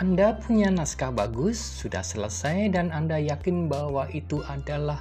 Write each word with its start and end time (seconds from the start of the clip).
Anda 0.00 0.40
punya 0.40 0.72
naskah 0.72 1.12
bagus, 1.12 1.60
sudah 1.60 2.00
selesai, 2.00 2.72
dan 2.72 2.88
Anda 2.88 3.20
yakin 3.20 3.68
bahwa 3.68 4.08
itu 4.08 4.40
adalah 4.48 4.96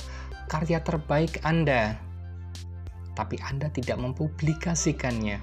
karya 0.52 0.84
terbaik 0.84 1.40
Anda, 1.48 1.96
tapi 3.16 3.40
Anda 3.40 3.72
tidak 3.72 4.04
mempublikasikannya. 4.04 5.40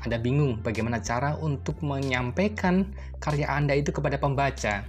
Anda 0.00 0.16
bingung 0.16 0.64
bagaimana 0.64 1.04
cara 1.04 1.36
untuk 1.36 1.84
menyampaikan 1.84 2.88
karya 3.20 3.52
Anda 3.52 3.76
itu 3.76 3.92
kepada 3.92 4.16
pembaca. 4.16 4.80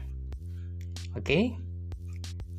Oke? 1.12 1.60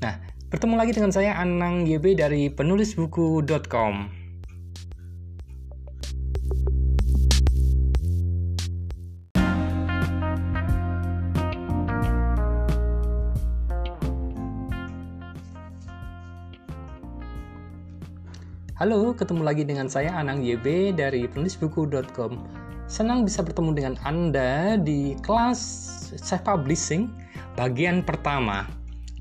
Nah, 0.05 0.21
bertemu 0.53 0.75
lagi 0.77 0.93
dengan 0.93 1.16
saya 1.16 1.41
Anang 1.41 1.89
YB 1.89 2.12
dari 2.12 2.53
penulisbuku.com. 2.53 4.21
Halo, 18.82 19.14
ketemu 19.14 19.46
lagi 19.46 19.63
dengan 19.63 19.86
saya 19.86 20.11
Anang 20.11 20.43
YB 20.43 20.99
dari 20.99 21.31
penulisbuku.com. 21.31 22.35
Senang 22.90 23.23
bisa 23.23 23.39
bertemu 23.39 23.71
dengan 23.79 23.95
Anda 24.03 24.75
di 24.75 25.14
kelas 25.23 25.63
self 26.18 26.43
publishing 26.43 27.07
bagian 27.54 28.03
pertama. 28.03 28.67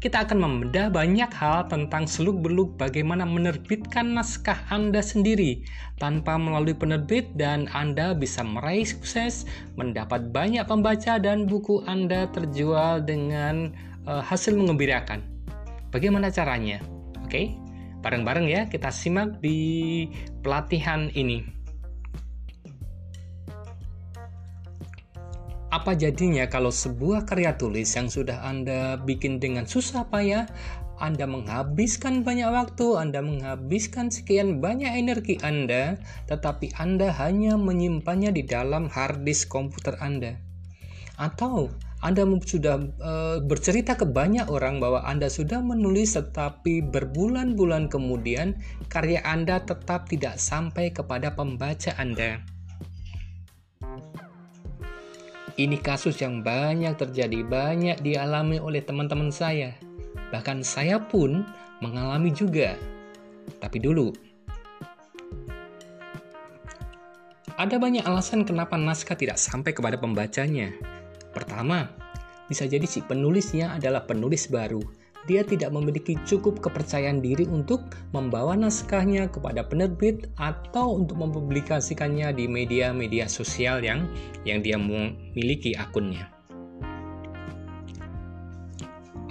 Kita 0.02 0.26
akan 0.26 0.42
membedah 0.42 0.90
banyak 0.90 1.30
hal 1.30 1.70
tentang 1.70 2.10
seluk-beluk 2.10 2.74
bagaimana 2.82 3.22
menerbitkan 3.22 4.18
naskah 4.18 4.58
Anda 4.74 4.98
sendiri 4.98 5.62
tanpa 6.02 6.41
melalui 6.41 6.74
penerbit 6.74 7.30
dan 7.38 7.70
Anda 7.70 8.18
bisa 8.18 8.41
meraih 8.41 8.90
sukses, 8.90 9.46
mendapat 9.78 10.34
banyak 10.34 10.66
pembaca 10.66 11.22
dan 11.22 11.46
buku 11.46 11.85
Anda 11.85 12.26
terjual 12.34 13.05
dengan 13.05 13.78
uh, 14.10 14.26
hasil 14.26 14.57
mengembirakan. 14.57 15.22
Bagaimana 15.94 16.34
caranya? 16.34 16.82
Oke. 17.22 17.30
Okay? 17.30 17.71
Bareng-bareng 18.02 18.49
ya 18.49 18.62
kita 18.66 18.90
simak 18.90 19.38
di 19.40 20.10
pelatihan 20.41 21.13
ini. 21.13 21.46
Apa 25.71 25.96
jadinya 25.96 26.52
kalau 26.52 26.68
sebuah 26.68 27.24
karya 27.24 27.55
tulis 27.55 27.88
yang 27.96 28.12
sudah 28.12 28.44
Anda 28.44 28.99
bikin 28.99 29.40
dengan 29.40 29.63
susah 29.63 30.04
payah, 30.12 30.49
Anda 30.99 31.24
menghabiskan 31.24 32.27
banyak 32.27 32.52
waktu, 32.52 32.99
Anda 32.99 33.24
menghabiskan 33.24 34.12
sekian 34.12 34.60
banyak 34.60 34.91
energi 34.91 35.40
Anda, 35.40 35.96
tetapi 36.27 36.76
Anda 36.76 37.16
hanya 37.16 37.55
menyimpannya 37.55 38.35
di 38.35 38.44
dalam 38.44 38.91
hard 38.91 39.24
disk 39.24 39.48
komputer 39.48 39.96
Anda? 40.04 40.35
Atau 41.16 41.72
anda 42.02 42.26
sudah 42.26 42.82
e, 42.82 43.12
bercerita 43.46 43.94
ke 43.94 44.10
banyak 44.10 44.49
orang 44.49 44.82
bahwa 44.82 45.05
Anda 45.05 45.30
sudah 45.30 45.62
menulis 45.62 46.18
tetapi 46.18 46.90
berbulan-bulan 46.90 47.94
kemudian 47.94 48.57
karya 48.90 49.21
Anda 49.21 49.62
tetap 49.62 50.10
tidak 50.10 50.41
sampai 50.41 50.90
kepada 50.90 51.29
pembaca 51.29 51.94
Anda. 52.02 52.41
Ini 55.62 55.77
kasus 55.77 56.18
yang 56.26 56.41
banyak 56.41 56.98
terjadi, 56.98 57.46
banyak 57.46 58.02
dialami 58.02 58.57
oleh 58.57 58.82
teman-teman 58.82 59.29
saya. 59.29 59.77
Bahkan 60.34 60.66
saya 60.66 60.98
pun 60.98 61.46
mengalami 61.85 62.34
juga. 62.34 62.74
Tapi 63.62 63.77
dulu, 63.77 64.09
ada 67.62 67.78
banyak 67.78 68.02
alasan 68.02 68.41
kenapa 68.41 68.74
naskah 68.74 69.13
tidak 69.13 69.38
sampai 69.38 69.69
kepada 69.69 70.02
pembacanya. 70.02 70.74
Pertama, 71.31 71.88
bisa 72.51 72.68
jadi 72.68 72.84
si 72.84 73.00
penulisnya 73.00 73.72
adalah 73.75 74.03
penulis 74.03 74.51
baru. 74.51 74.83
Dia 75.29 75.45
tidak 75.45 75.69
memiliki 75.69 76.17
cukup 76.25 76.59
kepercayaan 76.66 77.22
diri 77.22 77.45
untuk 77.45 77.94
membawa 78.09 78.57
naskahnya 78.57 79.29
kepada 79.29 79.61
penerbit 79.63 80.28
atau 80.35 80.97
untuk 80.97 81.22
mempublikasikannya 81.22 82.33
di 82.33 82.50
media-media 82.50 83.29
sosial 83.29 83.85
yang 83.85 84.09
yang 84.44 84.66
dia 84.66 84.81
memiliki 84.81 85.78
akunnya. 85.78 86.41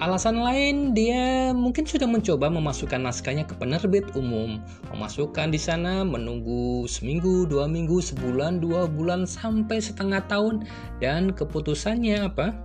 Alasan 0.00 0.41
lain, 0.41 0.97
dia 0.97 1.53
mungkin 1.53 1.84
sudah 1.84 2.09
mencoba 2.09 2.49
memasukkan 2.49 3.05
naskahnya 3.05 3.44
ke 3.44 3.53
penerbit 3.53 4.09
umum, 4.16 4.56
memasukkan 4.88 5.53
di 5.53 5.61
sana 5.61 6.09
menunggu 6.09 6.88
seminggu, 6.88 7.44
dua 7.44 7.69
minggu, 7.69 8.00
sebulan, 8.00 8.65
dua 8.65 8.88
bulan, 8.88 9.28
sampai 9.28 9.77
setengah 9.77 10.25
tahun, 10.25 10.65
dan 11.05 11.37
keputusannya 11.37 12.33
apa? 12.33 12.56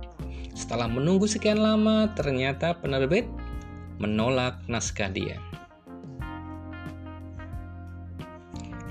Setelah 0.56 0.88
menunggu 0.88 1.28
sekian 1.28 1.60
lama, 1.60 2.08
ternyata 2.16 2.72
penerbit 2.72 3.28
menolak 4.00 4.56
naskah 4.64 5.12
dia. 5.12 5.36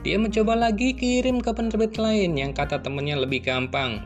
Dia 0.05 0.21
mencoba 0.21 0.53
lagi 0.53 0.93
kirim 0.93 1.41
ke 1.41 1.49
penerbit 1.49 1.97
lain 1.97 2.37
yang 2.37 2.53
kata 2.53 2.77
temannya 2.77 3.25
lebih 3.25 3.41
gampang, 3.41 4.05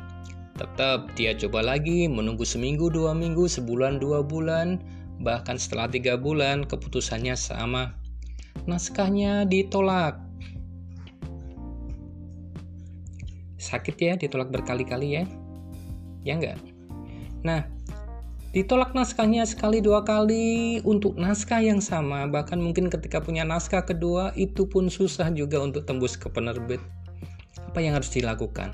Tetap 0.59 1.15
dia 1.15 1.31
coba 1.39 1.63
lagi 1.63 2.11
menunggu 2.11 2.43
seminggu, 2.43 2.91
dua 2.91 3.15
minggu, 3.15 3.47
sebulan, 3.47 4.03
dua 4.03 4.19
bulan, 4.19 4.83
bahkan 5.23 5.55
setelah 5.55 5.87
tiga 5.87 6.19
bulan 6.19 6.67
keputusannya 6.67 7.39
sama. 7.39 7.95
Naskahnya 8.67 9.47
ditolak. 9.47 10.19
Sakit 13.55 13.95
ya 13.95 14.13
ditolak 14.19 14.51
berkali-kali 14.51 15.15
ya? 15.15 15.23
Ya 16.27 16.35
enggak? 16.35 16.59
Nah, 17.47 17.63
ditolak 18.51 18.91
naskahnya 18.91 19.47
sekali 19.47 19.79
dua 19.79 20.03
kali 20.03 20.83
untuk 20.83 21.15
naskah 21.15 21.63
yang 21.63 21.79
sama 21.79 22.27
bahkan 22.27 22.57
mungkin 22.59 22.91
ketika 22.91 23.23
punya 23.23 23.45
naskah 23.47 23.85
kedua 23.85 24.33
itu 24.33 24.65
pun 24.65 24.89
susah 24.89 25.29
juga 25.31 25.61
untuk 25.61 25.85
tembus 25.85 26.17
ke 26.17 26.27
penerbit 26.33 26.81
apa 27.69 27.77
yang 27.77 27.93
harus 27.93 28.09
dilakukan 28.09 28.73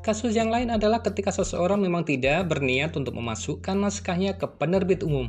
Kasus 0.00 0.32
yang 0.32 0.48
lain 0.48 0.72
adalah 0.72 1.04
ketika 1.04 1.28
seseorang 1.28 1.76
memang 1.76 2.08
tidak 2.08 2.48
berniat 2.48 2.96
untuk 2.96 3.20
memasukkan 3.20 3.76
naskahnya 3.76 4.40
ke 4.40 4.48
penerbit 4.48 5.04
umum. 5.04 5.28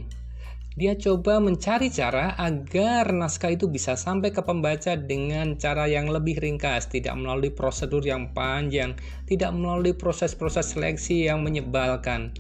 Dia 0.80 0.96
coba 0.96 1.44
mencari 1.44 1.92
cara 1.92 2.32
agar 2.40 3.12
naskah 3.12 3.52
itu 3.52 3.68
bisa 3.68 4.00
sampai 4.00 4.32
ke 4.32 4.40
pembaca 4.40 4.96
dengan 4.96 5.60
cara 5.60 5.92
yang 5.92 6.08
lebih 6.08 6.40
ringkas, 6.40 6.88
tidak 6.88 7.20
melalui 7.20 7.52
prosedur 7.52 8.00
yang 8.00 8.32
panjang, 8.32 8.96
tidak 9.28 9.52
melalui 9.52 9.92
proses-proses 9.92 10.72
seleksi 10.72 11.28
yang 11.28 11.44
menyebalkan. 11.44 12.32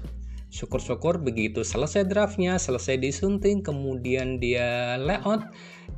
Syukur-syukur 0.51 1.15
begitu 1.23 1.63
selesai 1.63 2.03
draftnya, 2.11 2.59
selesai 2.59 2.99
disunting, 2.99 3.63
kemudian 3.63 4.35
dia 4.35 4.99
layout, 4.99 5.47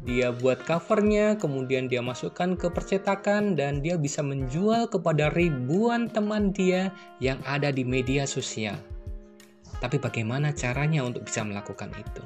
dia 0.06 0.30
buat 0.30 0.62
covernya, 0.62 1.42
kemudian 1.42 1.90
dia 1.90 2.06
masukkan 2.06 2.54
ke 2.54 2.70
percetakan 2.70 3.58
dan 3.58 3.82
dia 3.82 3.98
bisa 3.98 4.22
menjual 4.22 4.94
kepada 4.94 5.34
ribuan 5.34 6.06
teman 6.06 6.54
dia 6.54 6.94
yang 7.18 7.42
ada 7.50 7.74
di 7.74 7.82
media 7.82 8.30
sosial. 8.30 8.78
Tapi 9.82 9.98
bagaimana 9.98 10.54
caranya 10.54 11.02
untuk 11.02 11.26
bisa 11.26 11.42
melakukan 11.42 11.90
itu? 11.98 12.24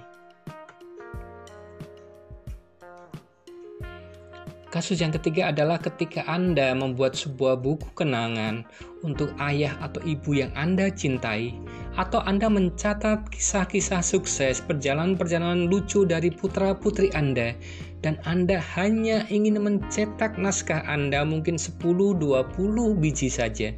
Kasus 4.68 5.00
yang 5.00 5.16
ketiga 5.16 5.50
adalah 5.50 5.80
ketika 5.80 6.28
Anda 6.28 6.76
membuat 6.76 7.16
sebuah 7.16 7.56
buku 7.64 7.88
kenangan 7.96 8.68
untuk 9.00 9.32
ayah 9.40 9.80
atau 9.80 10.04
ibu 10.04 10.36
yang 10.36 10.52
Anda 10.60 10.92
cintai, 10.92 11.56
atau 11.98 12.22
Anda 12.30 12.46
mencatat 12.46 13.34
kisah-kisah 13.34 14.06
sukses, 14.06 14.62
perjalanan-perjalanan 14.62 15.66
lucu 15.66 16.06
dari 16.06 16.30
putra-putri 16.30 17.10
Anda, 17.18 17.58
dan 18.06 18.22
Anda 18.22 18.62
hanya 18.78 19.26
ingin 19.34 19.58
mencetak 19.58 20.38
naskah 20.38 20.86
Anda 20.86 21.26
mungkin 21.26 21.58
10-20 21.58 22.54
biji 23.02 23.34
saja. 23.34 23.74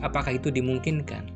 Apakah 0.00 0.40
itu 0.40 0.48
dimungkinkan? 0.48 1.28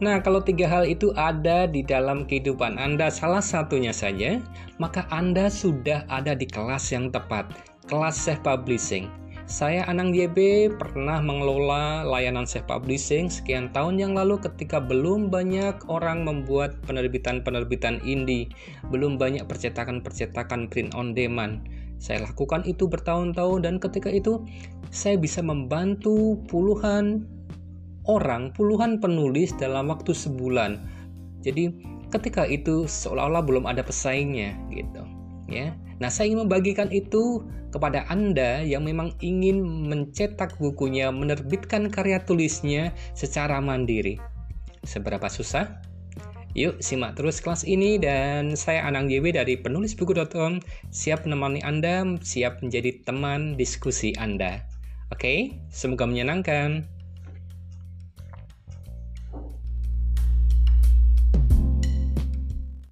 Nah, 0.00 0.16
kalau 0.24 0.40
tiga 0.40 0.64
hal 0.64 0.88
itu 0.88 1.12
ada 1.12 1.68
di 1.68 1.84
dalam 1.84 2.24
kehidupan 2.24 2.80
Anda, 2.80 3.12
salah 3.12 3.44
satunya 3.44 3.92
saja, 3.92 4.40
maka 4.80 5.04
Anda 5.12 5.52
sudah 5.52 6.08
ada 6.08 6.32
di 6.32 6.48
kelas 6.48 6.88
yang 6.88 7.12
tepat 7.12 7.69
kelas 7.90 8.14
self 8.14 8.46
publishing. 8.46 9.10
Saya 9.50 9.82
Anang 9.90 10.14
YB 10.14 10.70
pernah 10.78 11.18
mengelola 11.18 12.06
layanan 12.06 12.46
self 12.46 12.70
publishing 12.70 13.26
sekian 13.26 13.74
tahun 13.74 13.98
yang 13.98 14.14
lalu 14.14 14.38
ketika 14.38 14.78
belum 14.78 15.26
banyak 15.26 15.74
orang 15.90 16.22
membuat 16.22 16.78
penerbitan-penerbitan 16.86 17.98
indie, 18.06 18.46
belum 18.94 19.18
banyak 19.18 19.42
percetakan-percetakan 19.50 20.70
print 20.70 20.94
on 20.94 21.18
demand. 21.18 21.66
Saya 21.98 22.30
lakukan 22.30 22.62
itu 22.62 22.86
bertahun-tahun 22.86 23.66
dan 23.66 23.82
ketika 23.82 24.08
itu 24.08 24.38
saya 24.94 25.18
bisa 25.18 25.42
membantu 25.42 26.38
puluhan 26.46 27.26
orang, 28.06 28.54
puluhan 28.54 29.02
penulis 29.02 29.50
dalam 29.58 29.90
waktu 29.90 30.14
sebulan. 30.14 30.78
Jadi 31.42 31.74
ketika 32.14 32.46
itu 32.46 32.86
seolah-olah 32.86 33.42
belum 33.42 33.66
ada 33.66 33.82
pesaingnya 33.82 34.54
gitu 34.70 35.19
ya. 35.50 35.74
Nah, 36.00 36.08
saya 36.08 36.32
ingin 36.32 36.48
membagikan 36.48 36.88
itu 36.88 37.44
kepada 37.70 38.08
Anda 38.08 38.64
yang 38.64 38.88
memang 38.88 39.14
ingin 39.20 39.62
mencetak 39.62 40.56
bukunya, 40.56 41.12
menerbitkan 41.12 41.92
karya 41.92 42.22
tulisnya 42.24 42.94
secara 43.12 43.60
mandiri. 43.60 44.16
Seberapa 44.86 45.28
susah? 45.28 45.82
Yuk 46.58 46.82
simak 46.82 47.14
terus 47.14 47.38
kelas 47.38 47.62
ini 47.62 47.94
dan 47.94 48.58
saya 48.58 48.82
Anang 48.82 49.06
JW 49.06 49.30
dari 49.30 49.54
penulisbuku.com 49.54 50.58
siap 50.90 51.22
menemani 51.22 51.62
Anda, 51.62 52.02
siap 52.26 52.58
menjadi 52.58 53.06
teman 53.06 53.54
diskusi 53.54 54.10
Anda. 54.18 54.66
Oke, 55.14 55.62
semoga 55.70 56.10
menyenangkan. 56.10 56.90